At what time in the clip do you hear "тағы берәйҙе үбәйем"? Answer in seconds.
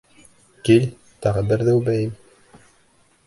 1.25-2.61